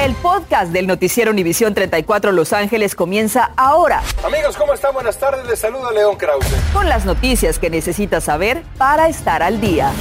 [0.00, 4.02] El podcast del noticiero Univisión 34 Los Ángeles comienza ahora.
[4.24, 4.94] Amigos, ¿cómo están?
[4.94, 5.46] Buenas tardes.
[5.46, 6.46] Les saluda León Krause.
[6.72, 9.92] Con las noticias que necesitas saber para estar al día.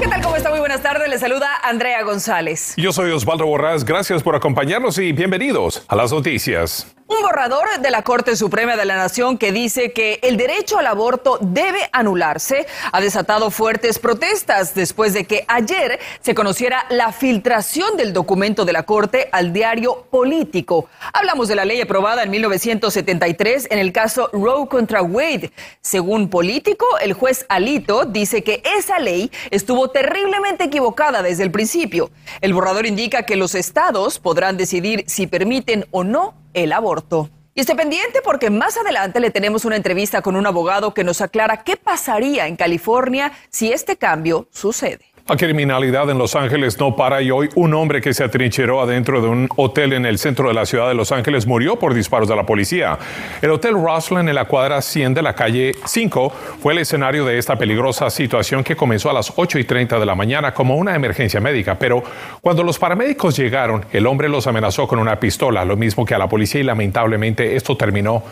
[0.00, 0.22] ¿Qué tal?
[0.22, 0.50] ¿Cómo está?
[0.50, 1.08] Muy buenas tardes.
[1.08, 2.74] Les saluda Andrea González.
[2.76, 3.84] Yo soy Osvaldo Borrás.
[3.84, 6.86] Gracias por acompañarnos y bienvenidos a las noticias.
[7.12, 10.86] Un borrador de la Corte Suprema de la Nación que dice que el derecho al
[10.86, 17.98] aborto debe anularse ha desatado fuertes protestas después de que ayer se conociera la filtración
[17.98, 20.88] del documento de la Corte al diario Político.
[21.12, 25.52] Hablamos de la ley aprobada en 1973 en el caso Roe contra Wade.
[25.82, 32.10] Según Político, el juez Alito dice que esa ley estuvo terriblemente equivocada desde el principio.
[32.40, 37.30] El borrador indica que los estados podrán decidir si permiten o no el aborto.
[37.54, 41.20] Y esté pendiente porque más adelante le tenemos una entrevista con un abogado que nos
[41.20, 45.11] aclara qué pasaría en California si este cambio sucede.
[45.32, 49.22] La criminalidad en Los Ángeles no para y hoy un hombre que se atrincheró adentro
[49.22, 52.28] de un hotel en el centro de la ciudad de Los Ángeles murió por disparos
[52.28, 52.98] de la policía.
[53.40, 57.38] El Hotel Roslyn en la cuadra 100 de la calle 5 fue el escenario de
[57.38, 60.94] esta peligrosa situación que comenzó a las 8 y 30 de la mañana como una
[60.94, 61.78] emergencia médica.
[61.78, 62.02] Pero
[62.42, 66.18] cuando los paramédicos llegaron, el hombre los amenazó con una pistola, lo mismo que a
[66.18, 68.22] la policía y lamentablemente esto terminó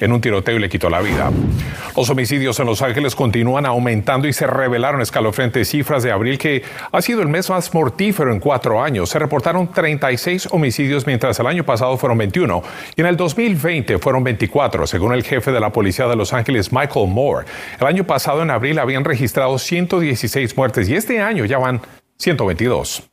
[0.00, 1.30] en un tiroteo y le quitó la vida.
[1.96, 6.47] Los homicidios en Los Ángeles continúan aumentando y se revelaron escalofriantes cifras de abril que
[6.92, 9.10] ha sido el mes más mortífero en cuatro años.
[9.10, 12.62] Se reportaron 36 homicidios mientras el año pasado fueron 21
[12.96, 16.72] y en el 2020 fueron 24, según el jefe de la policía de Los Ángeles,
[16.72, 17.46] Michael Moore.
[17.80, 21.80] El año pasado en abril habían registrado 116 muertes y este año ya van
[22.18, 23.08] 122.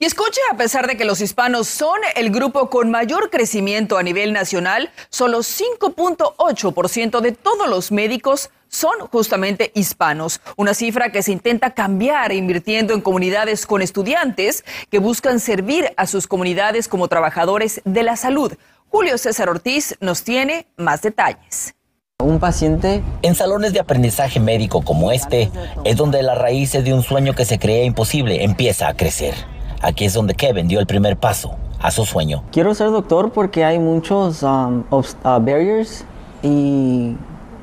[0.00, 4.04] Y escuche, a pesar de que los hispanos son el grupo con mayor crecimiento a
[4.04, 11.32] nivel nacional, solo 5.8% de todos los médicos son justamente hispanos, una cifra que se
[11.32, 17.80] intenta cambiar invirtiendo en comunidades con estudiantes que buscan servir a sus comunidades como trabajadores
[17.84, 18.52] de la salud.
[18.90, 21.74] Julio César Ortiz nos tiene más detalles.
[22.20, 25.50] Un paciente en salones de aprendizaje médico como este
[25.84, 29.34] es donde las raíces de un sueño que se creía imposible empieza a crecer.
[29.82, 32.42] Aquí es donde Kevin dio el primer paso a su sueño.
[32.50, 36.04] Quiero ser doctor porque hay muchos um, uh, barriers
[36.42, 37.14] y,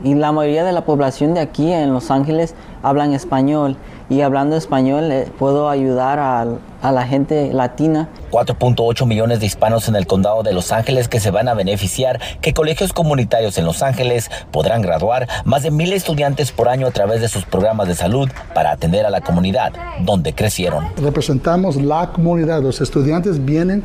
[0.04, 3.78] y la mayoría de la población de aquí en Los Ángeles hablan español
[4.10, 6.46] y hablando español eh, puedo ayudar a,
[6.82, 8.08] a, la gente latina.
[8.30, 12.20] 4.8 millones de hispanos en el condado de Los Ángeles que se van a beneficiar,
[12.42, 16.92] que colegios comunitarios en Los Ángeles podrán graduar más de mil estudiantes por año a
[16.92, 20.86] través de sus programas de salud para atender a la comunidad donde crecieron.
[20.98, 23.84] Representamos la comunidad, los estudiantes vienen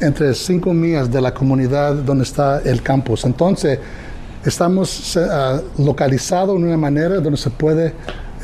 [0.00, 3.24] entre cinco millas de la comunidad donde está el campus.
[3.24, 3.78] Entonces,
[4.44, 7.94] estamos uh, localizados de una manera donde se puede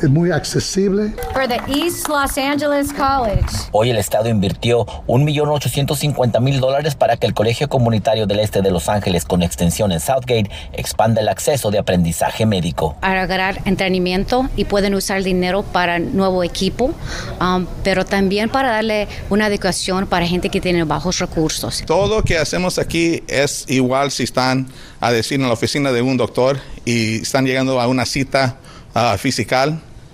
[0.01, 1.13] es muy accesible.
[1.33, 3.45] For the East Los Angeles College.
[3.71, 8.89] Hoy el Estado invirtió 1.850.000 dólares para que el Colegio Comunitario del Este de Los
[8.89, 12.95] Ángeles con extensión en Southgate expanda el acceso de aprendizaje médico.
[12.99, 16.93] Para ganar entrenamiento y pueden usar dinero para nuevo equipo,
[17.39, 21.83] um, pero también para darle una educación para gente que tiene bajos recursos.
[21.85, 24.67] Todo lo que hacemos aquí es igual si están
[24.99, 28.57] a decir en la oficina de un doctor y están llegando a una cita
[28.95, 29.51] uh, física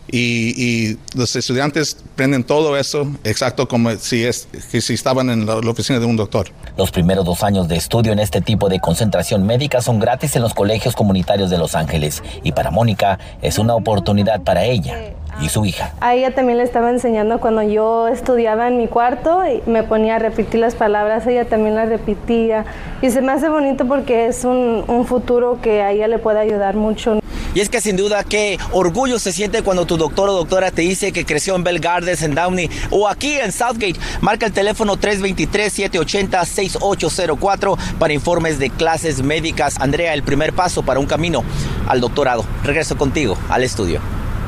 [0.09, 5.45] y, y, los estudiantes prenden todo eso exacto como si, es, que si estaban en
[5.45, 6.47] la, la, oficina de un doctor.
[6.78, 10.44] Los primeros dos años de estudio en este tipo de concentración médica son gratis en
[10.44, 15.50] los colegios comunitarios de Los Ángeles y para Mónica es una oportunidad para ella y
[15.50, 15.94] su hija.
[16.00, 20.16] A ella también le estaba enseñando cuando yo estudiaba en mi cuarto y me ponía
[20.16, 22.66] a repetir las palabras, ella también las repetía
[23.01, 26.40] y se me hace bonito porque es un, un futuro que a ella le puede
[26.40, 27.19] ayudar mucho.
[27.57, 30.84] Y es que sin duda qué orgullo se siente cuando tu doctor o doctora te
[30.84, 33.95] dice que creció en Bell Gardens, en Downey o aquí en Southgate.
[34.22, 39.79] Marca el teléfono 323-780-6804 para informes de clases médicas.
[39.79, 41.44] Andrea, el primer paso para un camino
[41.88, 42.46] al doctorado.
[42.63, 44.01] Regreso contigo al estudio.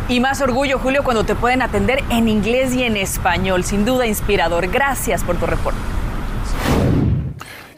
[0.08, 3.64] Y más orgullo, Julio, cuando te pueden atender en inglés y en español.
[3.64, 4.68] Sin duda inspirador.
[4.68, 5.80] Gracias por tu reporte.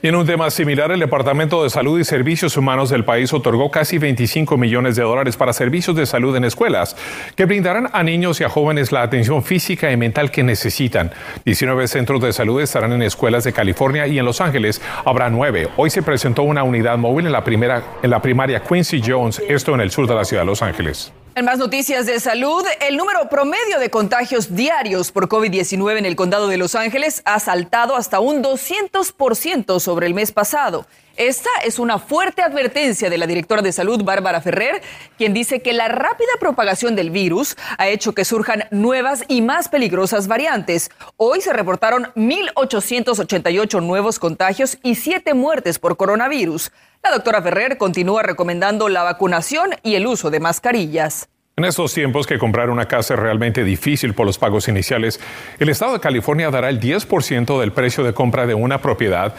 [0.03, 3.69] Y en un tema similar, el Departamento de Salud y Servicios Humanos del país otorgó
[3.69, 6.95] casi 25 millones de dólares para servicios de salud en escuelas
[7.35, 11.11] que brindarán a niños y a jóvenes la atención física y mental que necesitan.
[11.45, 15.67] 19 centros de salud estarán en escuelas de California y en Los Ángeles habrá nueve.
[15.77, 19.75] Hoy se presentó una unidad móvil en la, primera, en la primaria Quincy Jones, esto
[19.75, 21.13] en el sur de la ciudad de Los Ángeles.
[21.33, 26.17] En más noticias de salud, el número promedio de contagios diarios por COVID-19 en el
[26.17, 30.85] condado de Los Ángeles ha saltado hasta un 200% sobre el mes pasado.
[31.17, 34.81] Esta es una fuerte advertencia de la directora de salud, Bárbara Ferrer,
[35.17, 39.67] quien dice que la rápida propagación del virus ha hecho que surjan nuevas y más
[39.67, 40.89] peligrosas variantes.
[41.17, 46.71] Hoy se reportaron 1.888 nuevos contagios y 7 muertes por coronavirus.
[47.03, 51.27] La doctora Ferrer continúa recomendando la vacunación y el uso de mascarillas.
[51.57, 55.19] En estos tiempos que comprar una casa es realmente difícil por los pagos iniciales,
[55.59, 59.35] el Estado de California dará el 10% del precio de compra de una propiedad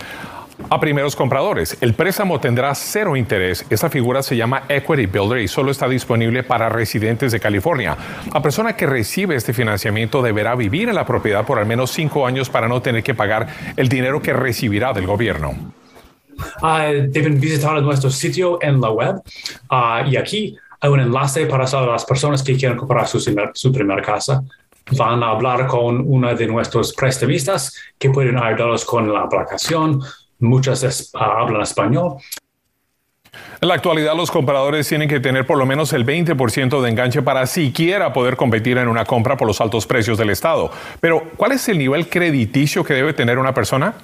[0.68, 1.76] a primeros compradores.
[1.80, 3.64] El préstamo tendrá cero interés.
[3.70, 7.96] Esta figura se llama Equity Builder y solo está disponible para residentes de California.
[8.32, 12.26] La persona que recibe este financiamiento deberá vivir en la propiedad por al menos cinco
[12.26, 13.46] años para no tener que pagar
[13.76, 15.54] el dinero que recibirá del gobierno.
[16.62, 19.16] Uh, deben visitar nuestro sitio en la web
[19.70, 24.02] uh, y aquí hay un enlace para las personas que quieren comprar su, su primera
[24.02, 24.42] casa.
[24.96, 30.00] Van a hablar con una de nuestros prestamistas que pueden ayudarlos con la aplicación.
[30.42, 32.16] Muchas uh, hablan español.
[33.60, 37.22] En la actualidad, los compradores tienen que tener por lo menos el 20% de enganche
[37.22, 40.70] para siquiera poder competir en una compra por los altos precios del Estado.
[41.00, 43.94] Pero, ¿cuál es el nivel crediticio que debe tener una persona?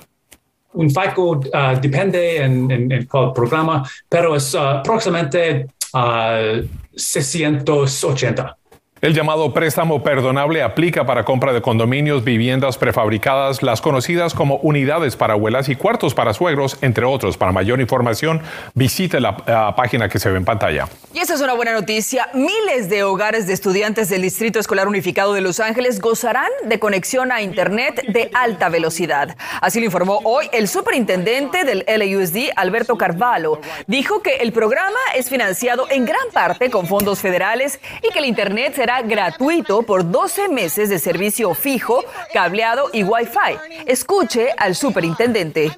[0.78, 8.57] un FICO uh, depende en, en, en, cuál programa, pero es uh, aproximadamente uh, 680.
[9.00, 15.14] El llamado préstamo perdonable aplica para compra de condominios, viviendas prefabricadas, las conocidas como unidades
[15.14, 17.36] para abuelas y cuartos para suegros, entre otros.
[17.36, 18.42] Para mayor información,
[18.74, 19.36] visite la,
[19.76, 20.88] página que se ve en pantalla.
[21.14, 22.28] Y esta es una buena noticia.
[22.34, 27.30] Miles de hogares de estudiantes del Distrito Escolar Unificado de Los Ángeles gozarán de conexión
[27.30, 29.36] a Internet de alta velocidad.
[29.60, 33.60] Así lo informó hoy el superintendente del LAUSD, Alberto Carvalho.
[33.86, 38.24] Dijo que el programa es financiado en gran parte con fondos federales y que el
[38.24, 42.02] Internet será gratuito por 12 meses de servicio fijo,
[42.32, 43.84] cableado y Wi-Fi.
[43.86, 45.70] Escuche al superintendente.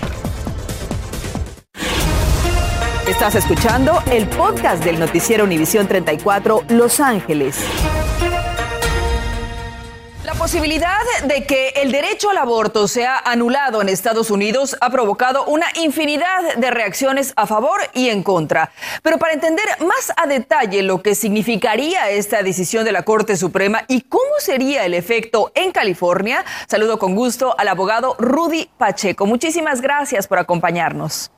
[3.07, 7.57] Estás escuchando el podcast del noticiero Univisión 34 Los Ángeles.
[10.39, 15.65] Posibilidad de que el derecho al aborto sea anulado en Estados Unidos ha provocado una
[15.75, 18.71] infinidad de reacciones a favor y en contra.
[19.03, 23.83] Pero para entender más a detalle lo que significaría esta decisión de la Corte Suprema
[23.89, 29.25] y cómo sería el efecto en California, saludo con gusto al abogado Rudy Pacheco.
[29.25, 31.31] Muchísimas gracias por acompañarnos.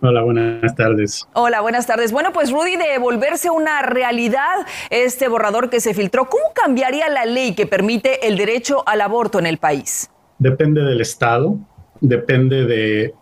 [0.00, 1.26] Hola, buenas tardes.
[1.32, 2.12] Hola, buenas tardes.
[2.12, 7.24] Bueno, pues Rudy, de volverse una realidad este borrador que se filtró, ¿cómo cambiaría la
[7.24, 10.08] ley que permite el derecho al aborto en el país?
[10.38, 11.58] Depende del estado,
[12.00, 13.14] depende de,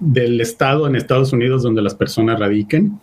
[0.00, 2.98] del estado en Estados Unidos donde las personas radiquen.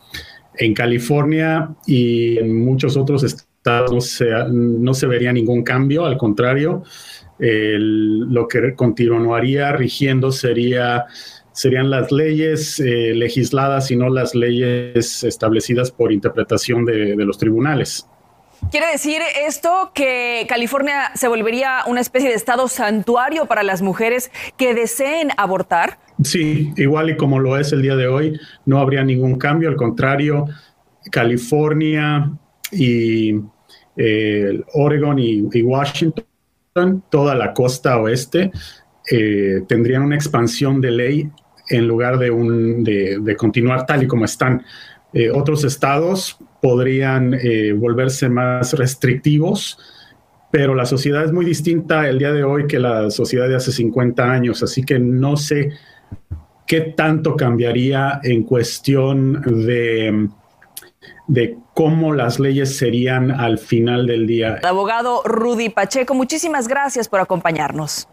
[0.57, 6.17] En California y en muchos otros estados no se, no se vería ningún cambio, al
[6.17, 6.83] contrario,
[7.39, 11.05] el, lo que continuaría rigiendo sería
[11.53, 17.37] serían las leyes eh, legisladas y no las leyes establecidas por interpretación de, de, los
[17.37, 18.07] tribunales.
[18.69, 24.31] ¿Quiere decir esto que California se volvería una especie de estado santuario para las mujeres
[24.55, 25.99] que deseen abortar?
[26.23, 29.75] Sí, igual y como lo es el día de hoy, no habría ningún cambio, al
[29.75, 30.45] contrario,
[31.11, 32.31] California
[32.71, 33.33] y
[33.97, 36.23] eh, Oregon y, y Washington,
[37.09, 38.51] toda la costa oeste,
[39.11, 41.29] eh, tendrían una expansión de ley
[41.69, 44.63] en lugar de, un, de, continuar tal y como están.
[45.13, 49.77] Eh, otros estados podrían eh, volverse más restrictivos
[50.51, 53.71] pero la sociedad es muy distinta el día de hoy que la sociedad de hace
[53.71, 55.71] 50 años, así que no sé
[56.67, 60.27] qué tanto cambiaría en cuestión de,
[61.27, 64.59] de cómo las leyes serían al final del día.
[64.63, 68.07] abogado Rudy Pacheco, muchísimas gracias por acompañarnos.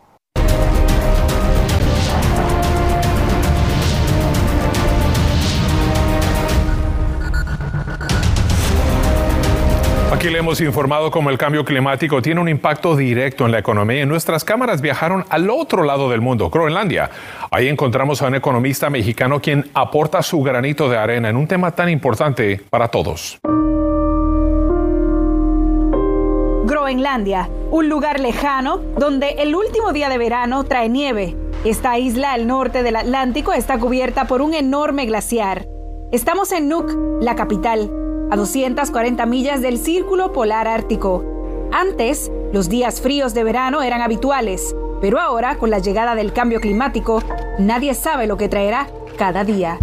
[10.18, 14.02] Aquí le hemos informado cómo el cambio climático tiene un impacto directo en la economía
[14.02, 17.08] y nuestras cámaras viajaron al otro lado del mundo, Groenlandia.
[17.52, 21.70] Ahí encontramos a un economista mexicano quien aporta su granito de arena en un tema
[21.70, 23.38] tan importante para todos.
[26.64, 31.36] Groenlandia, un lugar lejano donde el último día de verano trae nieve.
[31.64, 35.66] Esta isla al norte del Atlántico está cubierta por un enorme glaciar.
[36.10, 37.88] Estamos en Nuuk, la capital,
[38.30, 41.24] a 240 millas del Círculo Polar Ártico.
[41.72, 46.60] Antes, los días fríos de verano eran habituales, pero ahora, con la llegada del cambio
[46.60, 47.22] climático,
[47.58, 49.78] nadie sabe lo que traerá cada día.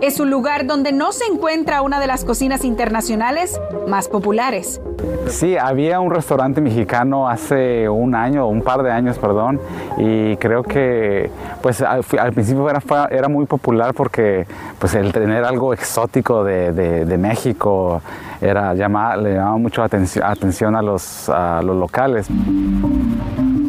[0.00, 4.80] Es un lugar donde no se encuentra una de las cocinas internacionales más populares.
[5.26, 9.60] Sí, había un restaurante mexicano hace un año, un par de años, perdón,
[9.96, 14.46] y creo que pues al, principio era, era, muy popular porque
[14.78, 18.00] pues el tener algo exótico de, de, México
[18.40, 22.28] era le llamaba mucho atención, atención a, los, a los locales.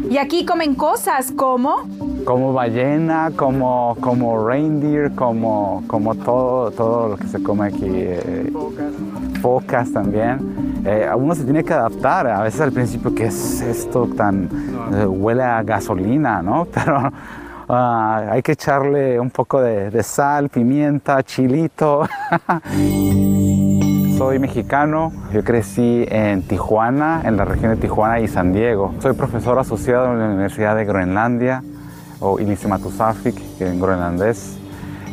[0.10, 1.88] Y aquí comen cosas como...
[2.26, 7.86] Como ballena, como, como reindeer, como, como todo, todo lo que se come aquí.
[7.88, 8.52] Eh,
[9.42, 10.84] focas también.
[10.84, 12.26] Eh, uno se tiene que adaptar.
[12.26, 14.50] A veces al principio, ¿qué es esto tan...
[14.94, 16.66] Eh, huele a gasolina, ¿no?
[16.74, 17.12] Pero...
[17.72, 22.10] Ah, hay que echarle un poco de, de sal, pimienta, chilito.
[24.20, 28.94] Soy mexicano, yo crecí en Tijuana, en la región de Tijuana y San Diego.
[29.00, 31.64] Soy profesor asociado en la Universidad de Groenlandia,
[32.20, 34.58] o Ilisimatusafik, en groenlandés.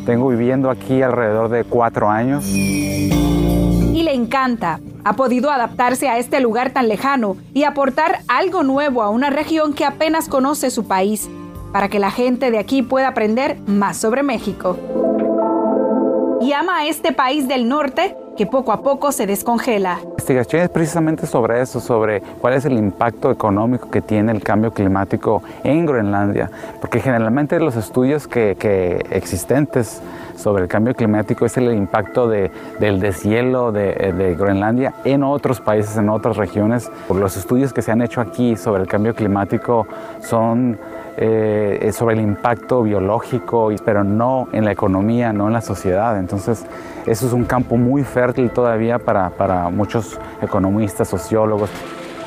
[0.05, 2.49] Tengo viviendo aquí alrededor de cuatro años.
[2.49, 4.81] Y le encanta.
[5.05, 9.73] Ha podido adaptarse a este lugar tan lejano y aportar algo nuevo a una región
[9.73, 11.29] que apenas conoce su país,
[11.71, 14.75] para que la gente de aquí pueda aprender más sobre México.
[16.41, 19.95] Y ama a este país del norte que poco a poco se descongela.
[19.95, 24.43] La investigación es precisamente sobre eso, sobre cuál es el impacto económico que tiene el
[24.43, 28.55] cambio climático en Groenlandia, porque generalmente los estudios que,
[29.11, 30.01] existentes
[30.37, 35.59] sobre el cambio climático es el impacto de, del deshielo de, de, Groenlandia en otros
[35.59, 36.89] países, en otras regiones.
[37.13, 39.87] Los estudios que se han hecho aquí sobre el cambio climático
[40.21, 40.77] son
[41.17, 46.19] eh, sobre el impacto biológico, pero no en la economía, no en la sociedad.
[46.19, 46.63] Entonces,
[47.07, 51.71] eso es un campo muy fértil todavía para, para muchos economistas, sociólogos.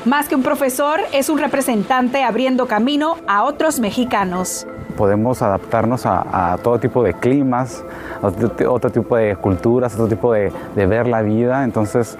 [0.05, 4.65] Más que un profesor, es un representante abriendo camino a otros mexicanos.
[4.97, 7.83] Podemos adaptarnos a, todo tipo de climas,
[8.19, 8.27] a
[8.67, 11.63] otro, tipo de culturas, otro tipo de, de ver la vida.
[11.63, 12.17] Entonces,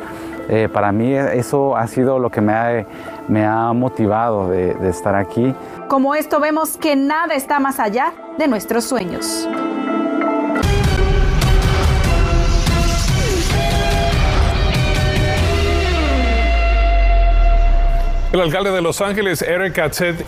[0.47, 2.85] eh, para mí eso ha sido lo que me ha,
[3.27, 5.55] me ha motivado de, de estar aquí.
[5.87, 9.49] Como esto vemos que nada está más allá de nuestros sueños.
[18.31, 19.77] El alcalde de Los Ángeles, Eric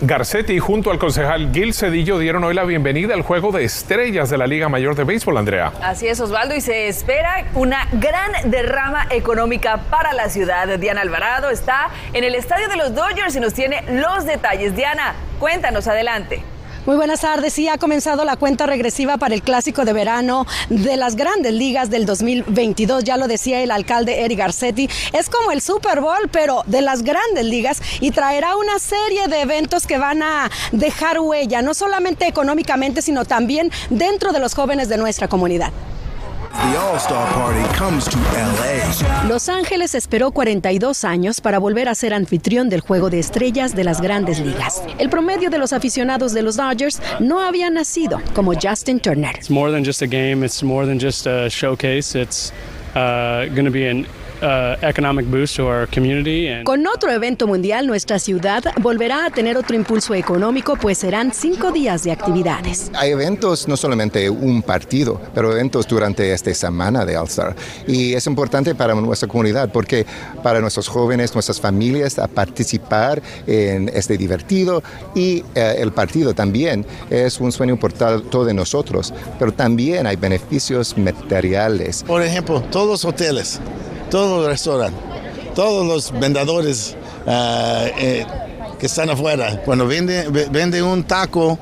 [0.02, 4.38] Garcetti, junto al concejal Gil Cedillo, dieron hoy la bienvenida al juego de estrellas de
[4.38, 5.72] la Liga Mayor de Béisbol, Andrea.
[5.82, 10.78] Así es, Osvaldo, y se espera una gran derrama económica para la ciudad.
[10.80, 14.76] Diana Alvarado está en el estadio de los Dodgers y nos tiene los detalles.
[14.76, 16.44] Diana, cuéntanos, adelante.
[16.86, 17.54] Muy buenas tardes.
[17.54, 21.90] Sí, ha comenzado la cuenta regresiva para el clásico de verano de las grandes ligas
[21.90, 23.06] del 2022.
[23.06, 24.90] Ya lo decía el alcalde Eric Garcetti.
[25.14, 29.40] Es como el Super Bowl, pero de las grandes ligas y traerá una serie de
[29.40, 34.90] eventos que van a dejar huella, no solamente económicamente, sino también dentro de los jóvenes
[34.90, 35.72] de nuestra comunidad.
[39.28, 43.84] Los Ángeles esperó 42 años para volver a ser anfitrión del juego de estrellas de
[43.84, 44.84] las grandes ligas.
[45.00, 49.36] El promedio de los aficionados de los Dodgers no había nacido como Justin Turner.
[49.36, 52.16] It's more than just a game, it's more than just a showcase.
[52.16, 52.52] It's
[52.96, 54.06] uh, going to be an
[54.42, 56.50] Uh, economic boost to our community.
[56.66, 61.72] Con otro evento mundial, nuestra ciudad volverá a tener otro impulso económico, pues serán cinco
[61.72, 62.92] días de actividades.
[62.94, 67.56] Hay eventos, no solamente un partido, pero eventos durante esta semana de All-Star.
[67.88, 70.06] Y es importante para nuestra comunidad porque
[70.44, 74.84] para nuestros jóvenes, nuestras familias, a participar en este divertido
[75.16, 80.98] y eh, el partido también es un sueño por todos nosotros, pero también hay beneficios
[80.98, 82.04] materiales.
[82.04, 83.62] Por ejemplo, todos los hoteles
[84.14, 85.02] todos los restaurantes,
[85.56, 88.24] todos los vendedores ah, eh,
[88.78, 89.64] que están afuera.
[89.66, 91.58] Cuando vende, vende un taco,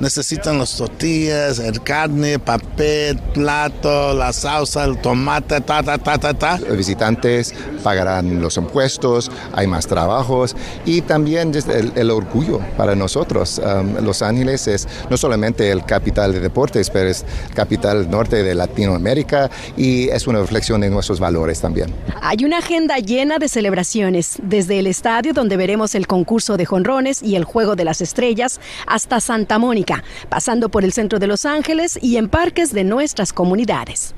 [0.00, 6.34] necesitan las tortillas, el carne, papel, plato, la salsa, el tomate, ta, ta, ta, ta,
[6.34, 6.58] ta.
[6.58, 13.58] Los visitantes pagarán los impuestos, hay más trabajos y también el, el orgullo para nosotros.
[13.58, 17.24] Um, los Ángeles es no solamente el capital de deportes, pero es
[17.54, 21.94] capital norte de Latinoamérica y es una reflexión de nuestros valores también.
[22.20, 27.22] Hay una agenda llena de celebraciones, desde el estadio donde veremos el concurso de jonrones
[27.22, 29.85] y el juego de las estrellas hasta Santa Mónica
[30.28, 34.14] pasando por el centro de Los Ángeles y en parques de nuestras comunidades.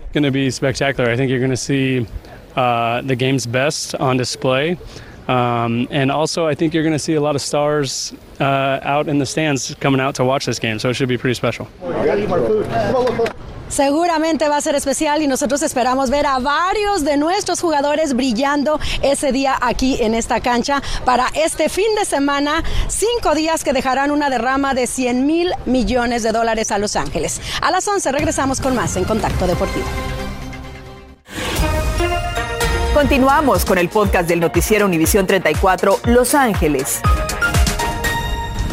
[2.57, 4.77] Uh, the game's best on display.
[5.29, 9.09] Um, and also, I think you're going to see a lot of stars uh, out
[9.09, 11.69] in the stands coming out to watch this game, so it should be pretty special.
[13.69, 18.81] Seguramente va a ser especial y nosotros esperamos ver a varios de nuestros jugadores brillando
[19.03, 24.11] ese día aquí en esta cancha para este fin de semana, cinco días que dejarán
[24.11, 27.41] una derrama de 100 mil millones de dólares a Los Ángeles.
[27.61, 29.87] A las 11 regresamos con más en Contacto Deportivo.
[32.95, 37.01] Continuamos con el podcast del noticiero Univisión 34 Los Ángeles.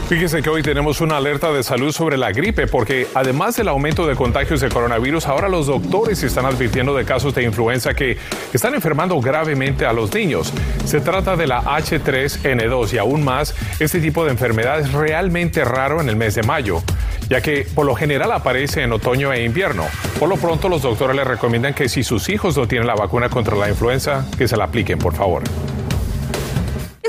[0.08, 4.06] Fíjense que hoy tenemos una alerta de salud sobre la gripe porque además del aumento
[4.06, 8.16] de contagios de coronavirus, ahora los doctores están advirtiendo de casos de influenza que
[8.54, 10.54] están enfermando gravemente a los niños.
[10.86, 16.00] Se trata de la H3N2 y aún más, este tipo de enfermedad es realmente raro
[16.00, 16.84] en el mes de mayo,
[17.28, 19.86] ya que por lo general aparece en otoño e invierno.
[20.20, 23.30] Por lo pronto los doctores les recomiendan que si sus hijos no tienen la vacuna
[23.30, 25.42] contra la influenza, que se la apliquen, por favor.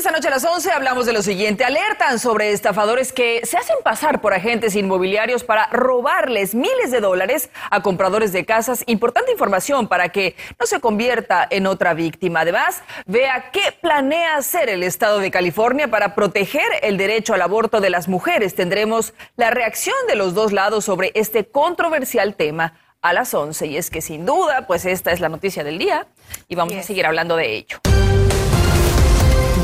[0.07, 1.65] Esta noche a las 11 hablamos de lo siguiente.
[1.65, 7.51] Alertan sobre estafadores que se hacen pasar por agentes inmobiliarios para robarles miles de dólares
[7.73, 8.85] a compradores de casas.
[8.87, 12.43] Importante información para que no se convierta en otra víctima.
[12.43, 17.81] Además, vea qué planea hacer el Estado de California para proteger el derecho al aborto
[17.81, 18.55] de las mujeres.
[18.55, 23.67] Tendremos la reacción de los dos lados sobre este controversial tema a las 11.
[23.67, 26.07] Y es que sin duda, pues esta es la noticia del día
[26.47, 27.81] y vamos a seguir hablando de ello.